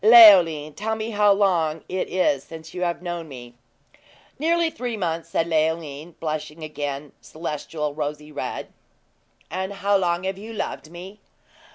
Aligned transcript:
"Leoline, 0.03 0.73
tell 0.73 0.95
me 0.95 1.11
how 1.11 1.31
long 1.31 1.83
it 1.87 2.09
is 2.09 2.43
since 2.43 2.73
you've 2.73 3.03
known 3.03 3.27
me?" 3.29 3.53
"Nearly 4.39 4.71
three 4.71 4.97
months," 4.97 5.29
said 5.29 5.45
Leoline, 5.45 6.15
blushing 6.19 6.63
again 6.63 7.11
celestial 7.21 7.93
rosy 7.93 8.31
red. 8.31 8.73
"And 9.51 9.71
how 9.73 9.95
long 9.97 10.23
have 10.23 10.39
you 10.39 10.53
loved 10.53 10.89
me?" 10.89 11.19